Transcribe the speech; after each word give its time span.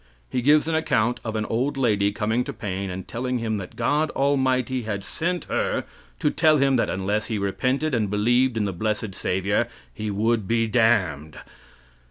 He 0.31 0.41
gives 0.41 0.67
an 0.67 0.73
account 0.73 1.19
of 1.23 1.35
an 1.35 1.45
old 1.45 1.77
lady 1.77 2.11
coming 2.11 2.43
to 2.45 2.53
Paine, 2.53 2.89
and 2.89 3.07
telling 3.07 3.37
him 3.37 3.57
that 3.57 3.75
God 3.75 4.09
Almighty 4.15 4.81
had 4.81 5.03
sent 5.03 5.45
her 5.45 5.83
to 6.17 6.31
tell 6.31 6.57
him 6.57 6.75
that 6.77 6.89
unless 6.89 7.27
he 7.27 7.37
repented 7.37 7.93
and 7.93 8.09
believed 8.09 8.57
in 8.57 8.65
the 8.65 8.73
blessed 8.73 9.13
savior 9.13 9.67
he 9.93 10.09
would 10.09 10.47
be 10.47 10.65
damned. 10.65 11.37